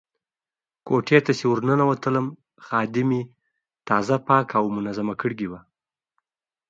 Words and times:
کوټې 0.87 1.19
ته 1.25 1.31
چې 1.37 1.45
ورننوتلم 1.47 2.25
خادمې 2.65 3.21
تازه 3.87 4.15
پاکه 4.27 4.55
او 4.59 4.65
منظمه 4.77 5.13
کړې 5.21 5.47
وه. 5.51 5.59